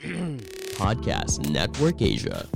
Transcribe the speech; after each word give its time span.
Podcast 0.80 1.44
Network 1.52 2.00
Asia. 2.00 2.48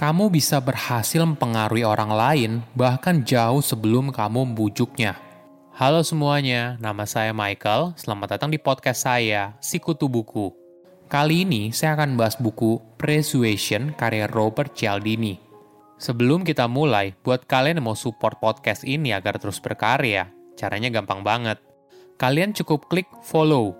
Kamu 0.00 0.32
bisa 0.32 0.64
berhasil 0.64 1.20
mempengaruhi 1.20 1.84
orang 1.84 2.08
lain 2.08 2.52
bahkan 2.72 3.20
jauh 3.20 3.60
sebelum 3.60 4.08
kamu 4.08 4.48
membujuknya. 4.48 5.20
Halo 5.76 6.00
semuanya, 6.00 6.80
nama 6.80 7.04
saya 7.04 7.36
Michael. 7.36 7.92
Selamat 8.00 8.40
datang 8.40 8.48
di 8.48 8.56
podcast 8.56 9.04
saya, 9.04 9.60
Sikutu 9.60 10.08
Buku. 10.08 10.56
Kali 11.12 11.44
ini 11.44 11.68
saya 11.76 12.00
akan 12.00 12.16
bahas 12.16 12.40
buku 12.40 12.80
Persuasion 12.96 13.92
karya 13.92 14.24
Robert 14.24 14.72
Cialdini. 14.72 15.45
Sebelum 15.96 16.44
kita 16.44 16.68
mulai, 16.68 17.16
buat 17.24 17.48
kalian 17.48 17.80
yang 17.80 17.88
mau 17.88 17.96
support 17.96 18.36
podcast 18.36 18.84
ini 18.84 19.16
agar 19.16 19.40
terus 19.40 19.56
berkarya, 19.64 20.28
caranya 20.52 20.92
gampang 20.92 21.24
banget. 21.24 21.56
Kalian 22.20 22.52
cukup 22.52 22.92
klik 22.92 23.08
follow. 23.24 23.72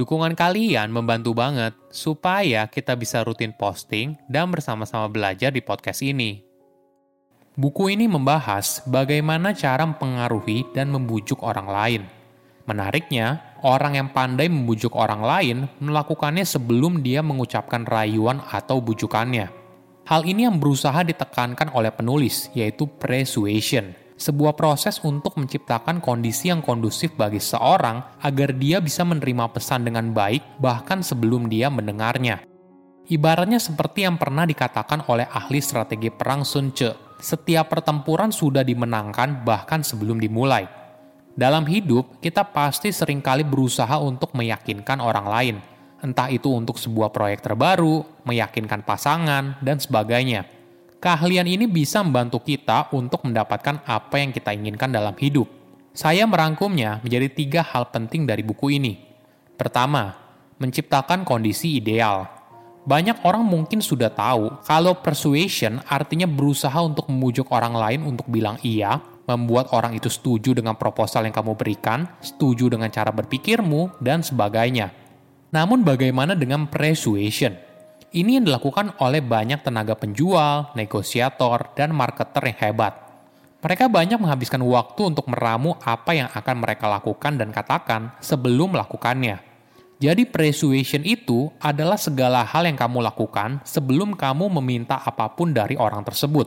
Dukungan 0.00 0.32
kalian 0.32 0.88
membantu 0.88 1.36
banget 1.36 1.76
supaya 1.92 2.64
kita 2.64 2.96
bisa 2.96 3.20
rutin 3.20 3.52
posting 3.52 4.16
dan 4.24 4.48
bersama-sama 4.48 5.04
belajar 5.12 5.52
di 5.52 5.60
podcast 5.60 6.00
ini. 6.00 6.40
Buku 7.60 7.92
ini 7.92 8.08
membahas 8.08 8.80
bagaimana 8.88 9.52
cara 9.52 9.84
mempengaruhi 9.84 10.64
dan 10.72 10.88
membujuk 10.88 11.44
orang 11.44 11.68
lain. 11.68 12.02
Menariknya, 12.64 13.60
orang 13.60 14.00
yang 14.00 14.08
pandai 14.08 14.48
membujuk 14.48 14.96
orang 14.96 15.20
lain 15.20 15.68
melakukannya 15.76 16.48
sebelum 16.48 17.04
dia 17.04 17.20
mengucapkan 17.20 17.84
rayuan 17.84 18.40
atau 18.48 18.80
bujukannya. 18.80 19.59
Hal 20.10 20.26
ini 20.26 20.42
yang 20.42 20.58
berusaha 20.58 21.06
ditekankan 21.06 21.70
oleh 21.70 21.94
penulis, 21.94 22.50
yaitu 22.50 22.90
persuasion, 22.90 23.94
sebuah 24.18 24.58
proses 24.58 24.98
untuk 25.06 25.38
menciptakan 25.38 26.02
kondisi 26.02 26.50
yang 26.50 26.66
kondusif 26.66 27.14
bagi 27.14 27.38
seorang 27.38 28.18
agar 28.18 28.50
dia 28.58 28.82
bisa 28.82 29.06
menerima 29.06 29.54
pesan 29.54 29.86
dengan 29.86 30.10
baik 30.10 30.58
bahkan 30.58 31.06
sebelum 31.06 31.46
dia 31.46 31.70
mendengarnya. 31.70 32.42
Ibaratnya 33.06 33.62
seperti 33.62 34.02
yang 34.02 34.18
pernah 34.18 34.42
dikatakan 34.50 35.06
oleh 35.06 35.30
ahli 35.30 35.62
strategi 35.62 36.10
perang 36.10 36.42
Sun 36.42 36.74
Tzu, 36.74 37.22
setiap 37.22 37.70
pertempuran 37.70 38.34
sudah 38.34 38.66
dimenangkan 38.66 39.46
bahkan 39.46 39.86
sebelum 39.86 40.18
dimulai. 40.18 40.66
Dalam 41.38 41.70
hidup, 41.70 42.18
kita 42.18 42.50
pasti 42.50 42.90
sering 42.90 43.22
kali 43.22 43.46
berusaha 43.46 43.94
untuk 44.02 44.34
meyakinkan 44.34 44.98
orang 44.98 45.28
lain– 45.30 45.56
entah 46.00 46.28
itu 46.32 46.48
untuk 46.52 46.76
sebuah 46.76 47.12
proyek 47.12 47.44
terbaru, 47.44 48.04
meyakinkan 48.24 48.84
pasangan, 48.84 49.60
dan 49.60 49.76
sebagainya. 49.80 50.48
Keahlian 51.00 51.48
ini 51.48 51.64
bisa 51.64 52.04
membantu 52.04 52.44
kita 52.44 52.92
untuk 52.92 53.24
mendapatkan 53.24 53.80
apa 53.88 54.20
yang 54.20 54.36
kita 54.36 54.52
inginkan 54.52 54.92
dalam 54.92 55.16
hidup. 55.16 55.48
Saya 55.96 56.28
merangkumnya 56.28 57.00
menjadi 57.00 57.28
tiga 57.32 57.60
hal 57.64 57.88
penting 57.88 58.28
dari 58.28 58.44
buku 58.44 58.76
ini. 58.76 59.00
Pertama, 59.56 60.12
menciptakan 60.60 61.24
kondisi 61.24 61.80
ideal. 61.80 62.28
Banyak 62.84 63.24
orang 63.24 63.44
mungkin 63.44 63.80
sudah 63.80 64.12
tahu 64.12 64.60
kalau 64.64 64.96
persuasion 65.00 65.80
artinya 65.88 66.28
berusaha 66.28 66.76
untuk 66.80 67.08
membujuk 67.08 67.48
orang 67.52 67.76
lain 67.76 68.00
untuk 68.04 68.28
bilang 68.28 68.56
iya, 68.60 69.00
membuat 69.24 69.72
orang 69.72 69.96
itu 69.96 70.12
setuju 70.12 70.56
dengan 70.56 70.76
proposal 70.76 71.24
yang 71.24 71.32
kamu 71.32 71.56
berikan, 71.56 72.08
setuju 72.20 72.72
dengan 72.72 72.92
cara 72.92 73.08
berpikirmu, 73.08 74.00
dan 74.04 74.20
sebagainya. 74.20 74.99
Namun 75.50 75.82
bagaimana 75.82 76.38
dengan 76.38 76.70
persuasion? 76.70 77.58
Ini 78.10 78.38
yang 78.38 78.46
dilakukan 78.46 78.98
oleh 79.02 79.18
banyak 79.18 79.66
tenaga 79.66 79.98
penjual, 79.98 80.70
negosiator, 80.78 81.74
dan 81.74 81.90
marketer 81.90 82.54
yang 82.54 82.58
hebat. 82.70 82.94
Mereka 83.58 83.90
banyak 83.90 84.18
menghabiskan 84.18 84.62
waktu 84.62 85.10
untuk 85.10 85.26
meramu 85.26 85.74
apa 85.82 86.14
yang 86.14 86.30
akan 86.30 86.56
mereka 86.62 86.86
lakukan 86.86 87.34
dan 87.34 87.50
katakan 87.50 88.14
sebelum 88.22 88.78
melakukannya. 88.78 89.42
Jadi 90.00 90.24
persuasion 90.24 91.02
itu 91.02 91.50
adalah 91.60 91.98
segala 91.98 92.46
hal 92.46 92.64
yang 92.64 92.78
kamu 92.78 93.04
lakukan 93.04 93.60
sebelum 93.66 94.14
kamu 94.16 94.48
meminta 94.62 95.02
apa 95.02 95.34
pun 95.34 95.50
dari 95.50 95.74
orang 95.76 96.06
tersebut. 96.06 96.46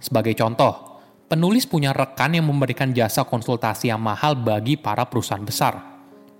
Sebagai 0.00 0.32
contoh, 0.34 0.98
penulis 1.28 1.68
punya 1.68 1.92
rekan 1.92 2.34
yang 2.34 2.48
memberikan 2.48 2.90
jasa 2.96 3.22
konsultasi 3.22 3.92
yang 3.92 4.00
mahal 4.00 4.34
bagi 4.34 4.74
para 4.74 5.06
perusahaan 5.06 5.44
besar 5.44 5.89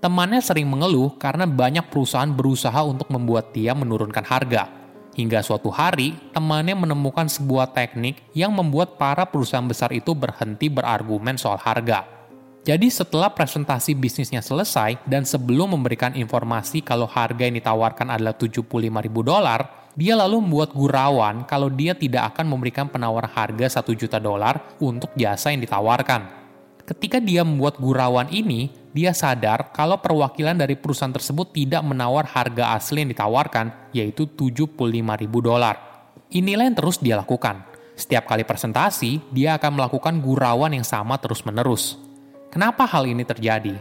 Temannya 0.01 0.41
sering 0.41 0.65
mengeluh 0.65 1.13
karena 1.21 1.45
banyak 1.45 1.85
perusahaan 1.93 2.25
berusaha 2.25 2.81
untuk 2.81 3.13
membuat 3.13 3.53
dia 3.53 3.77
menurunkan 3.77 4.25
harga. 4.25 4.65
Hingga 5.13 5.45
suatu 5.45 5.69
hari, 5.69 6.17
temannya 6.33 6.73
menemukan 6.73 7.29
sebuah 7.29 7.69
teknik 7.69 8.17
yang 8.33 8.49
membuat 8.49 8.97
para 8.97 9.29
perusahaan 9.29 9.61
besar 9.61 9.93
itu 9.93 10.17
berhenti 10.17 10.73
berargumen 10.73 11.37
soal 11.37 11.61
harga. 11.61 12.09
Jadi 12.65 12.89
setelah 12.89 13.29
presentasi 13.29 13.93
bisnisnya 13.93 14.41
selesai 14.41 15.05
dan 15.05 15.21
sebelum 15.21 15.77
memberikan 15.77 16.17
informasi 16.17 16.81
kalau 16.81 17.05
harga 17.05 17.45
yang 17.45 17.61
ditawarkan 17.61 18.09
adalah 18.09 18.33
75 18.33 18.65
ribu 18.81 19.21
dolar, 19.21 19.93
dia 19.93 20.17
lalu 20.17 20.41
membuat 20.41 20.73
gurauan 20.73 21.45
kalau 21.45 21.69
dia 21.69 21.93
tidak 21.93 22.33
akan 22.33 22.49
memberikan 22.49 22.89
penawaran 22.89 23.29
harga 23.29 23.85
1 23.85 23.93
juta 23.93 24.17
dolar 24.17 24.81
untuk 24.81 25.13
jasa 25.13 25.53
yang 25.53 25.61
ditawarkan. 25.61 26.25
Ketika 26.89 27.21
dia 27.21 27.45
membuat 27.45 27.77
gurauan 27.77 28.25
ini, 28.33 28.80
dia 28.91 29.15
sadar 29.15 29.71
kalau 29.71 30.03
perwakilan 30.03 30.59
dari 30.59 30.75
perusahaan 30.75 31.15
tersebut 31.15 31.55
tidak 31.55 31.79
menawar 31.87 32.27
harga 32.27 32.75
asli 32.75 33.07
yang 33.07 33.11
ditawarkan, 33.15 33.95
yaitu 33.95 34.27
75 34.27 34.75
ribu 35.15 35.39
dolar. 35.39 35.79
Inilah 36.35 36.67
yang 36.67 36.75
terus 36.75 36.99
dia 36.99 37.15
lakukan. 37.15 37.63
Setiap 37.95 38.27
kali 38.27 38.43
presentasi, 38.43 39.31
dia 39.31 39.55
akan 39.55 39.79
melakukan 39.79 40.19
gurauan 40.19 40.75
yang 40.75 40.83
sama 40.83 41.15
terus-menerus. 41.15 41.95
Kenapa 42.51 42.83
hal 42.83 43.07
ini 43.07 43.23
terjadi? 43.23 43.79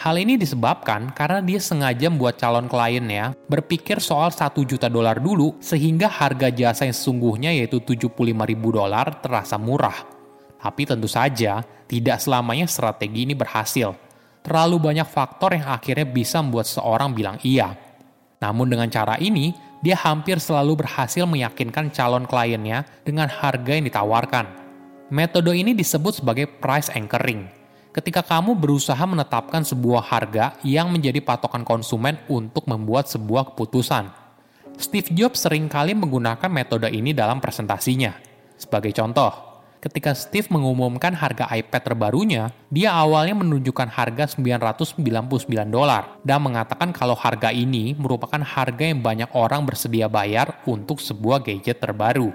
Hal 0.00 0.16
ini 0.16 0.36
disebabkan 0.36 1.12
karena 1.12 1.40
dia 1.44 1.60
sengaja 1.60 2.08
membuat 2.08 2.40
calon 2.40 2.68
kliennya 2.68 3.36
berpikir 3.48 4.00
soal 4.00 4.32
1 4.32 4.60
juta 4.64 4.88
dolar 4.88 5.20
dulu 5.20 5.56
sehingga 5.60 6.08
harga 6.08 6.48
jasa 6.52 6.88
yang 6.88 6.96
sesungguhnya 6.96 7.52
yaitu 7.52 7.80
75 7.80 8.12
ribu 8.24 8.68
dolar 8.76 9.20
terasa 9.24 9.60
murah. 9.60 10.08
Tapi 10.60 10.84
tentu 10.84 11.08
saja, 11.08 11.64
tidak 11.84 12.20
selamanya 12.20 12.64
strategi 12.68 13.28
ini 13.28 13.36
berhasil 13.36 14.09
terlalu 14.40 14.80
banyak 14.80 15.08
faktor 15.08 15.56
yang 15.56 15.68
akhirnya 15.68 16.06
bisa 16.08 16.40
membuat 16.40 16.66
seseorang 16.68 17.12
bilang 17.12 17.36
iya. 17.44 17.76
Namun 18.40 18.72
dengan 18.72 18.88
cara 18.88 19.20
ini, 19.20 19.52
dia 19.80 19.96
hampir 19.96 20.40
selalu 20.40 20.84
berhasil 20.84 21.24
meyakinkan 21.24 21.92
calon 21.92 22.24
kliennya 22.28 22.84
dengan 23.04 23.28
harga 23.28 23.72
yang 23.72 23.84
ditawarkan. 23.88 24.46
Metode 25.10 25.52
ini 25.56 25.74
disebut 25.74 26.22
sebagai 26.22 26.46
price 26.46 26.92
anchoring. 26.92 27.48
Ketika 27.90 28.22
kamu 28.22 28.54
berusaha 28.54 29.02
menetapkan 29.02 29.66
sebuah 29.66 30.06
harga 30.06 30.54
yang 30.62 30.94
menjadi 30.94 31.18
patokan 31.18 31.66
konsumen 31.66 32.22
untuk 32.30 32.70
membuat 32.70 33.10
sebuah 33.10 33.50
keputusan. 33.50 34.06
Steve 34.78 35.10
Jobs 35.10 35.42
sering 35.42 35.66
kali 35.66 35.92
menggunakan 35.98 36.46
metode 36.46 36.86
ini 36.88 37.10
dalam 37.10 37.42
presentasinya. 37.42 38.14
Sebagai 38.54 38.94
contoh, 38.94 39.49
ketika 39.80 40.12
Steve 40.12 40.46
mengumumkan 40.52 41.16
harga 41.16 41.48
iPad 41.48 41.82
terbarunya, 41.82 42.52
dia 42.68 42.92
awalnya 42.92 43.32
menunjukkan 43.32 43.88
harga 43.88 44.36
999 44.36 45.00
dolar 45.72 46.20
dan 46.20 46.44
mengatakan 46.44 46.92
kalau 46.92 47.16
harga 47.16 47.48
ini 47.48 47.96
merupakan 47.96 48.38
harga 48.44 48.84
yang 48.84 49.00
banyak 49.00 49.32
orang 49.32 49.64
bersedia 49.64 50.06
bayar 50.06 50.60
untuk 50.68 51.00
sebuah 51.00 51.40
gadget 51.40 51.80
terbaru. 51.80 52.28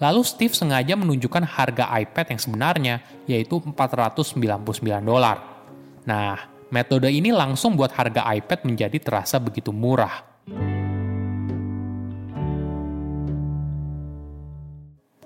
Lalu 0.00 0.22
Steve 0.24 0.54
sengaja 0.56 0.96
menunjukkan 0.96 1.44
harga 1.44 1.92
iPad 2.00 2.26
yang 2.32 2.40
sebenarnya, 2.40 2.94
yaitu 3.28 3.60
499 3.60 5.04
dolar. 5.04 5.36
Nah, 6.08 6.38
metode 6.72 7.12
ini 7.12 7.34
langsung 7.34 7.76
buat 7.76 7.92
harga 7.92 8.24
iPad 8.32 8.64
menjadi 8.64 8.96
terasa 8.96 9.36
begitu 9.36 9.74
murah. 9.74 10.24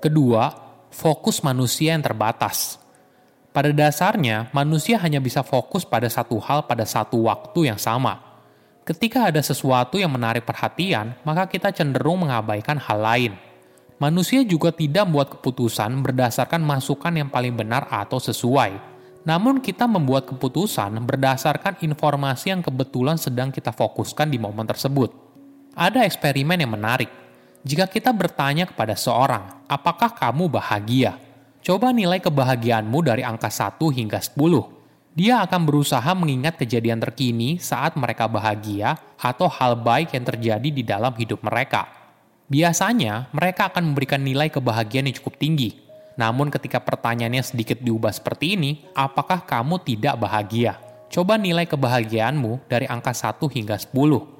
Kedua, 0.03 0.62
fokus 0.93 1.41
manusia 1.41 1.97
yang 1.97 2.05
terbatas. 2.05 2.77
Pada 3.49 3.73
dasarnya, 3.73 4.53
manusia 4.53 5.01
hanya 5.01 5.17
bisa 5.17 5.41
fokus 5.41 5.81
pada 5.85 6.05
satu 6.05 6.37
hal 6.37 6.69
pada 6.69 6.85
satu 6.85 7.25
waktu 7.25 7.73
yang 7.73 7.81
sama. 7.81 8.21
Ketika 8.85 9.29
ada 9.29 9.41
sesuatu 9.41 9.97
yang 9.97 10.13
menarik 10.13 10.45
perhatian, 10.45 11.17
maka 11.25 11.49
kita 11.49 11.73
cenderung 11.73 12.25
mengabaikan 12.25 12.77
hal 12.77 12.99
lain. 13.01 13.33
Manusia 13.97 14.41
juga 14.43 14.73
tidak 14.73 15.05
membuat 15.07 15.29
keputusan 15.37 16.01
berdasarkan 16.01 16.61
masukan 16.61 17.13
yang 17.13 17.29
paling 17.29 17.55
benar 17.55 17.87
atau 17.89 18.19
sesuai. 18.19 18.93
Namun 19.23 19.63
kita 19.63 19.87
membuat 19.87 20.27
keputusan 20.27 20.99
berdasarkan 21.07 21.79
informasi 21.79 22.51
yang 22.51 22.59
kebetulan 22.59 23.15
sedang 23.15 23.55
kita 23.55 23.71
fokuskan 23.71 24.27
di 24.27 24.35
momen 24.35 24.67
tersebut. 24.67 25.15
Ada 25.79 26.03
eksperimen 26.03 26.59
yang 26.59 26.75
menarik 26.75 27.22
jika 27.63 27.87
kita 27.87 28.11
bertanya 28.11 28.67
kepada 28.67 28.91
seorang, 28.91 29.63
apakah 29.71 30.11
kamu 30.11 30.51
bahagia? 30.51 31.15
Coba 31.63 31.95
nilai 31.95 32.19
kebahagiaanmu 32.19 32.99
dari 32.99 33.23
angka 33.23 33.47
1 33.47 33.79
hingga 33.87 34.19
10. 34.19 34.35
Dia 35.15 35.47
akan 35.47 35.63
berusaha 35.63 36.11
mengingat 36.11 36.59
kejadian 36.59 36.99
terkini 36.99 37.63
saat 37.63 37.95
mereka 37.95 38.27
bahagia 38.27 38.99
atau 39.15 39.47
hal 39.47 39.79
baik 39.79 40.11
yang 40.11 40.27
terjadi 40.27 40.69
di 40.75 40.83
dalam 40.83 41.15
hidup 41.15 41.39
mereka. 41.39 41.87
Biasanya, 42.51 43.31
mereka 43.31 43.71
akan 43.71 43.95
memberikan 43.95 44.19
nilai 44.19 44.51
kebahagiaan 44.51 45.07
yang 45.07 45.15
cukup 45.23 45.39
tinggi. 45.39 45.79
Namun 46.19 46.51
ketika 46.51 46.83
pertanyaannya 46.83 47.47
sedikit 47.47 47.79
diubah 47.79 48.11
seperti 48.11 48.59
ini, 48.59 48.83
apakah 48.91 49.39
kamu 49.47 49.79
tidak 49.87 50.19
bahagia? 50.19 50.83
Coba 51.07 51.39
nilai 51.39 51.63
kebahagiaanmu 51.63 52.67
dari 52.67 52.91
angka 52.91 53.15
1 53.15 53.39
hingga 53.47 53.79
10. 53.79 54.32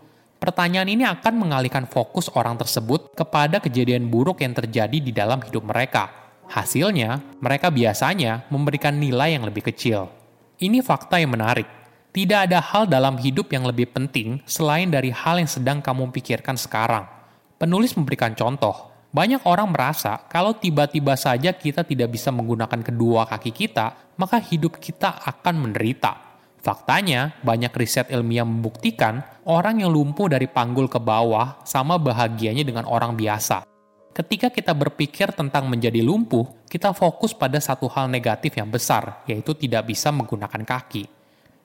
Pertanyaan 0.43 0.91
ini 0.91 1.07
akan 1.07 1.39
mengalihkan 1.39 1.87
fokus 1.87 2.27
orang 2.35 2.59
tersebut 2.59 3.15
kepada 3.15 3.63
kejadian 3.63 4.11
buruk 4.11 4.43
yang 4.43 4.51
terjadi 4.51 4.99
di 4.99 5.15
dalam 5.15 5.39
hidup 5.39 5.63
mereka. 5.63 6.11
Hasilnya, 6.51 7.39
mereka 7.39 7.71
biasanya 7.71 8.43
memberikan 8.51 8.91
nilai 8.91 9.39
yang 9.39 9.47
lebih 9.47 9.63
kecil. 9.71 10.11
Ini 10.59 10.83
fakta 10.83 11.23
yang 11.23 11.31
menarik. 11.31 11.63
Tidak 12.11 12.51
ada 12.51 12.59
hal 12.59 12.91
dalam 12.91 13.15
hidup 13.23 13.55
yang 13.55 13.63
lebih 13.63 13.95
penting 13.95 14.43
selain 14.43 14.91
dari 14.91 15.15
hal 15.15 15.39
yang 15.39 15.47
sedang 15.47 15.79
kamu 15.79 16.11
pikirkan 16.11 16.59
sekarang. 16.59 17.07
Penulis 17.55 17.95
memberikan 17.95 18.35
contoh. 18.35 18.91
Banyak 19.15 19.47
orang 19.47 19.71
merasa 19.71 20.27
kalau 20.27 20.51
tiba-tiba 20.59 21.15
saja 21.15 21.55
kita 21.55 21.87
tidak 21.87 22.11
bisa 22.11 22.35
menggunakan 22.35 22.83
kedua 22.83 23.31
kaki 23.31 23.55
kita, 23.55 23.95
maka 24.19 24.43
hidup 24.43 24.75
kita 24.75 25.23
akan 25.23 25.55
menderita. 25.71 26.22
Faktanya, 26.63 27.35
banyak 27.43 27.75
riset 27.75 28.07
ilmiah 28.07 28.47
membuktikan 28.47 29.19
orang 29.43 29.83
yang 29.83 29.91
lumpuh 29.91 30.31
dari 30.31 30.47
panggul 30.47 30.87
ke 30.87 30.95
bawah 30.95 31.59
sama 31.67 31.99
bahagianya 31.99 32.63
dengan 32.63 32.87
orang 32.87 33.19
biasa. 33.19 33.67
Ketika 34.15 34.47
kita 34.47 34.71
berpikir 34.71 35.35
tentang 35.35 35.67
menjadi 35.67 35.99
lumpuh, 35.99 36.47
kita 36.71 36.95
fokus 36.95 37.35
pada 37.35 37.59
satu 37.59 37.91
hal 37.91 38.07
negatif 38.07 38.55
yang 38.55 38.71
besar, 38.71 39.27
yaitu 39.27 39.51
tidak 39.59 39.91
bisa 39.91 40.07
menggunakan 40.15 40.63
kaki. 40.63 41.03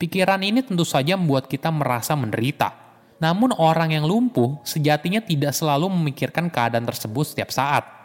Pikiran 0.02 0.42
ini 0.42 0.66
tentu 0.66 0.82
saja 0.82 1.14
membuat 1.14 1.46
kita 1.46 1.70
merasa 1.70 2.18
menderita. 2.18 2.74
Namun 3.22 3.54
orang 3.54 3.94
yang 3.94 4.02
lumpuh 4.02 4.58
sejatinya 4.66 5.22
tidak 5.22 5.54
selalu 5.54 5.94
memikirkan 5.94 6.50
keadaan 6.50 6.86
tersebut 6.90 7.22
setiap 7.22 7.54
saat 7.54 7.97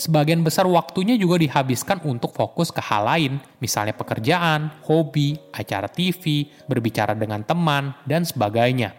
sebagian 0.00 0.40
besar 0.40 0.64
waktunya 0.64 1.20
juga 1.20 1.36
dihabiskan 1.36 2.00
untuk 2.08 2.32
fokus 2.32 2.72
ke 2.72 2.80
hal 2.80 3.04
lain, 3.04 3.36
misalnya 3.60 3.92
pekerjaan, 3.92 4.72
hobi, 4.88 5.36
acara 5.52 5.92
TV, 5.92 6.48
berbicara 6.64 7.12
dengan 7.12 7.44
teman, 7.44 7.92
dan 8.08 8.24
sebagainya. 8.24 8.96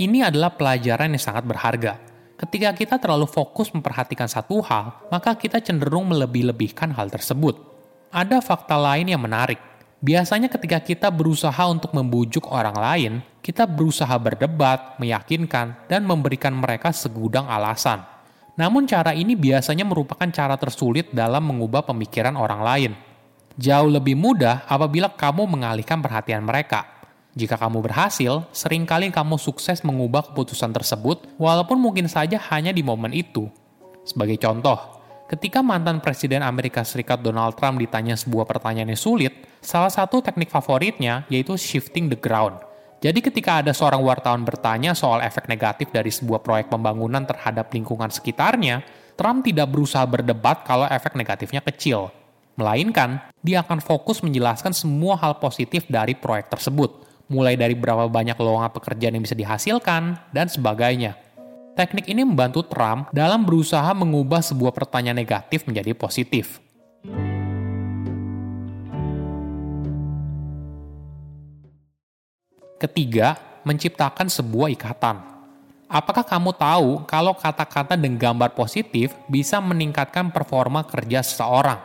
Ini 0.00 0.32
adalah 0.32 0.56
pelajaran 0.56 1.12
yang 1.12 1.20
sangat 1.20 1.44
berharga. 1.44 2.00
Ketika 2.38 2.70
kita 2.72 2.96
terlalu 2.96 3.28
fokus 3.28 3.68
memperhatikan 3.76 4.30
satu 4.30 4.64
hal, 4.64 5.10
maka 5.12 5.36
kita 5.36 5.60
cenderung 5.60 6.08
melebih-lebihkan 6.08 6.96
hal 6.96 7.12
tersebut. 7.12 7.60
Ada 8.08 8.40
fakta 8.40 8.78
lain 8.78 9.10
yang 9.12 9.20
menarik. 9.20 9.60
Biasanya 9.98 10.46
ketika 10.46 10.78
kita 10.78 11.10
berusaha 11.10 11.66
untuk 11.66 11.90
membujuk 11.92 12.46
orang 12.48 12.78
lain, 12.78 13.12
kita 13.42 13.66
berusaha 13.66 14.14
berdebat, 14.16 14.96
meyakinkan, 15.02 15.90
dan 15.90 16.06
memberikan 16.06 16.54
mereka 16.54 16.94
segudang 16.94 17.50
alasan 17.50 18.17
namun 18.58 18.90
cara 18.90 19.14
ini 19.14 19.38
biasanya 19.38 19.86
merupakan 19.86 20.26
cara 20.34 20.58
tersulit 20.58 21.14
dalam 21.14 21.46
mengubah 21.46 21.86
pemikiran 21.86 22.34
orang 22.34 22.60
lain. 22.66 22.92
Jauh 23.54 23.86
lebih 23.86 24.18
mudah 24.18 24.66
apabila 24.66 25.14
kamu 25.14 25.46
mengalihkan 25.46 26.02
perhatian 26.02 26.42
mereka. 26.42 27.06
Jika 27.38 27.54
kamu 27.54 27.86
berhasil, 27.86 28.50
sering 28.50 28.82
kali 28.82 29.14
kamu 29.14 29.38
sukses 29.38 29.86
mengubah 29.86 30.26
keputusan 30.26 30.74
tersebut 30.74 31.38
walaupun 31.38 31.78
mungkin 31.78 32.10
saja 32.10 32.34
hanya 32.50 32.74
di 32.74 32.82
momen 32.82 33.14
itu. 33.14 33.46
Sebagai 34.02 34.42
contoh, 34.42 34.98
ketika 35.30 35.62
mantan 35.62 36.02
Presiden 36.02 36.42
Amerika 36.42 36.82
Serikat 36.82 37.22
Donald 37.22 37.54
Trump 37.54 37.78
ditanya 37.78 38.18
sebuah 38.18 38.42
pertanyaan 38.42 38.90
yang 38.90 38.98
sulit, 38.98 39.38
salah 39.62 39.90
satu 39.90 40.18
teknik 40.18 40.50
favoritnya 40.50 41.30
yaitu 41.30 41.54
shifting 41.54 42.10
the 42.10 42.18
ground– 42.18 42.58
jadi 42.98 43.22
ketika 43.22 43.62
ada 43.62 43.70
seorang 43.70 44.02
wartawan 44.02 44.42
bertanya 44.42 44.90
soal 44.90 45.22
efek 45.22 45.46
negatif 45.46 45.94
dari 45.94 46.10
sebuah 46.10 46.42
proyek 46.42 46.66
pembangunan 46.66 47.22
terhadap 47.22 47.70
lingkungan 47.70 48.10
sekitarnya, 48.10 48.82
Trump 49.14 49.46
tidak 49.46 49.70
berusaha 49.70 50.02
berdebat 50.02 50.66
kalau 50.66 50.86
efek 50.90 51.14
negatifnya 51.14 51.62
kecil. 51.62 52.10
Melainkan, 52.58 53.22
dia 53.38 53.62
akan 53.62 53.78
fokus 53.78 54.18
menjelaskan 54.18 54.74
semua 54.74 55.14
hal 55.14 55.38
positif 55.38 55.86
dari 55.86 56.18
proyek 56.18 56.50
tersebut, 56.50 57.06
mulai 57.30 57.54
dari 57.54 57.78
berapa 57.78 58.10
banyak 58.10 58.34
lowongan 58.34 58.74
pekerjaan 58.74 59.14
yang 59.14 59.22
bisa 59.22 59.38
dihasilkan, 59.38 60.18
dan 60.34 60.50
sebagainya. 60.50 61.14
Teknik 61.78 62.10
ini 62.10 62.26
membantu 62.26 62.66
Trump 62.66 63.14
dalam 63.14 63.46
berusaha 63.46 63.94
mengubah 63.94 64.42
sebuah 64.42 64.74
pertanyaan 64.74 65.22
negatif 65.22 65.62
menjadi 65.70 65.94
positif. 65.94 66.58
Ketiga, 72.78 73.34
menciptakan 73.66 74.30
sebuah 74.30 74.70
ikatan. 74.70 75.18
Apakah 75.90 76.22
kamu 76.22 76.54
tahu 76.54 77.02
kalau 77.10 77.34
kata-kata 77.34 77.98
dan 77.98 78.14
gambar 78.14 78.54
positif 78.54 79.18
bisa 79.26 79.58
meningkatkan 79.58 80.30
performa 80.30 80.86
kerja 80.86 81.26
seseorang? 81.26 81.82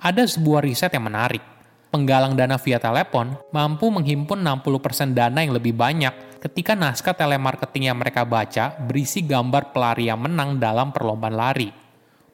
Ada 0.00 0.24
sebuah 0.24 0.64
riset 0.64 0.96
yang 0.96 1.12
menarik. 1.12 1.44
Penggalang 1.92 2.32
dana 2.32 2.56
via 2.56 2.80
telepon 2.80 3.36
mampu 3.52 3.92
menghimpun 3.92 4.40
60% 4.40 5.12
dana 5.12 5.44
yang 5.44 5.52
lebih 5.52 5.76
banyak 5.76 6.40
ketika 6.40 6.72
naskah 6.72 7.12
telemarketing 7.12 7.92
yang 7.92 8.00
mereka 8.00 8.24
baca 8.24 8.80
berisi 8.80 9.20
gambar 9.20 9.76
pelari 9.76 10.08
yang 10.08 10.24
menang 10.24 10.56
dalam 10.56 10.88
perlombaan 10.88 11.36
lari. 11.36 11.68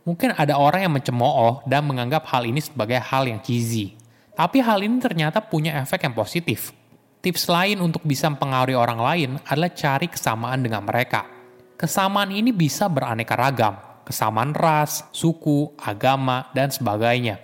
Mungkin 0.06 0.38
ada 0.38 0.62
orang 0.62 0.86
yang 0.86 0.94
mencemooh 0.94 1.66
dan 1.66 1.82
menganggap 1.90 2.22
hal 2.30 2.46
ini 2.46 2.62
sebagai 2.62 3.02
hal 3.02 3.26
yang 3.26 3.42
cheesy. 3.42 3.98
Tapi 4.38 4.62
hal 4.62 4.78
ini 4.78 5.02
ternyata 5.02 5.42
punya 5.42 5.74
efek 5.82 6.06
yang 6.06 6.14
positif 6.14 6.78
Tips 7.20 7.52
lain 7.52 7.84
untuk 7.84 8.00
bisa 8.08 8.32
mempengaruhi 8.32 8.72
orang 8.72 8.96
lain 8.96 9.30
adalah 9.44 9.68
cari 9.76 10.08
kesamaan 10.08 10.64
dengan 10.64 10.80
mereka. 10.80 11.28
Kesamaan 11.76 12.32
ini 12.32 12.48
bisa 12.48 12.88
beraneka 12.88 13.36
ragam, 13.36 13.76
kesamaan 14.08 14.56
ras, 14.56 15.04
suku, 15.12 15.68
agama, 15.76 16.48
dan 16.56 16.72
sebagainya. 16.72 17.36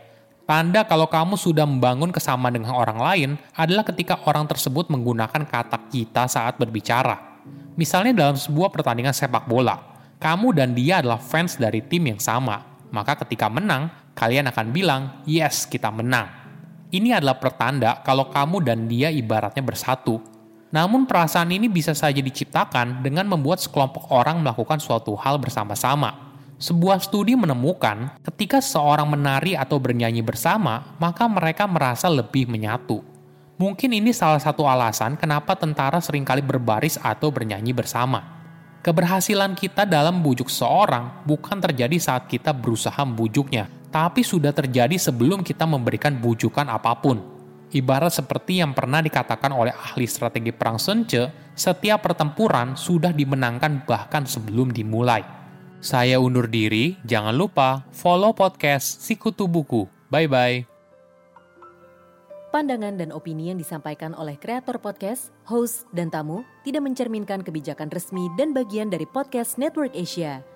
Tanda 0.48 0.88
kalau 0.88 1.04
kamu 1.12 1.36
sudah 1.36 1.68
membangun 1.68 2.08
kesamaan 2.08 2.56
dengan 2.56 2.72
orang 2.72 2.96
lain 2.96 3.30
adalah 3.52 3.84
ketika 3.84 4.24
orang 4.24 4.48
tersebut 4.48 4.88
menggunakan 4.88 5.44
kata 5.44 5.92
kita 5.92 6.24
saat 6.24 6.56
berbicara. 6.56 7.44
Misalnya 7.76 8.16
dalam 8.16 8.40
sebuah 8.40 8.72
pertandingan 8.72 9.12
sepak 9.12 9.44
bola, 9.44 9.76
kamu 10.16 10.56
dan 10.56 10.72
dia 10.72 11.04
adalah 11.04 11.20
fans 11.20 11.60
dari 11.60 11.84
tim 11.84 12.08
yang 12.08 12.16
sama. 12.16 12.64
Maka 12.88 13.20
ketika 13.28 13.52
menang, 13.52 13.92
kalian 14.16 14.48
akan 14.48 14.72
bilang, 14.72 15.20
yes, 15.28 15.68
kita 15.68 15.92
menang 15.92 16.45
ini 16.94 17.10
adalah 17.10 17.38
pertanda 17.38 17.98
kalau 18.06 18.30
kamu 18.30 18.62
dan 18.62 18.86
dia 18.86 19.10
ibaratnya 19.10 19.62
bersatu. 19.62 20.22
Namun 20.70 21.06
perasaan 21.06 21.50
ini 21.50 21.66
bisa 21.66 21.94
saja 21.94 22.18
diciptakan 22.18 23.02
dengan 23.02 23.26
membuat 23.26 23.62
sekelompok 23.62 24.10
orang 24.10 24.42
melakukan 24.42 24.78
suatu 24.78 25.14
hal 25.18 25.38
bersama-sama. 25.38 26.26
Sebuah 26.56 27.04
studi 27.04 27.36
menemukan 27.36 28.16
ketika 28.24 28.64
seorang 28.64 29.12
menari 29.12 29.52
atau 29.52 29.76
bernyanyi 29.76 30.24
bersama, 30.24 30.96
maka 30.96 31.28
mereka 31.28 31.68
merasa 31.68 32.08
lebih 32.08 32.48
menyatu. 32.48 33.04
Mungkin 33.56 33.92
ini 33.92 34.12
salah 34.12 34.40
satu 34.40 34.68
alasan 34.68 35.16
kenapa 35.16 35.56
tentara 35.56 36.00
sering 36.00 36.24
kali 36.24 36.44
berbaris 36.44 37.00
atau 37.00 37.32
bernyanyi 37.32 37.72
bersama. 37.72 38.36
Keberhasilan 38.84 39.56
kita 39.58 39.82
dalam 39.82 40.20
membujuk 40.20 40.46
seorang 40.46 41.24
bukan 41.26 41.58
terjadi 41.58 41.96
saat 41.98 42.28
kita 42.30 42.54
berusaha 42.54 43.00
membujuknya, 43.02 43.66
tapi 43.90 44.22
sudah 44.22 44.52
terjadi 44.52 44.96
sebelum 44.98 45.42
kita 45.42 45.64
memberikan 45.64 46.16
bujukan 46.18 46.66
apa 46.68 46.92
pun. 46.98 47.22
Ibarat 47.72 48.14
seperti 48.14 48.62
yang 48.62 48.72
pernah 48.72 49.02
dikatakan 49.02 49.50
oleh 49.50 49.74
ahli 49.74 50.06
strategi 50.06 50.54
perang 50.54 50.78
Tzu, 50.78 51.52
setiap 51.52 52.06
pertempuran 52.06 52.78
sudah 52.78 53.10
dimenangkan 53.10 53.82
bahkan 53.82 54.22
sebelum 54.22 54.70
dimulai. 54.70 55.26
Saya 55.82 56.22
undur 56.22 56.48
diri, 56.48 56.96
jangan 57.04 57.36
lupa 57.36 57.84
follow 57.92 58.32
podcast 58.32 59.02
Sikutu 59.04 59.44
Buku. 59.44 59.84
Bye-bye. 60.08 60.64
Pandangan 62.54 62.96
dan 62.96 63.12
opini 63.12 63.52
yang 63.52 63.60
disampaikan 63.60 64.16
oleh 64.16 64.40
kreator 64.40 64.80
podcast, 64.80 65.28
host, 65.44 65.84
dan 65.92 66.08
tamu 66.08 66.46
tidak 66.64 66.86
mencerminkan 66.88 67.44
kebijakan 67.44 67.92
resmi 67.92 68.32
dan 68.40 68.56
bagian 68.56 68.88
dari 68.88 69.04
podcast 69.04 69.60
Network 69.60 69.92
Asia. 69.92 70.55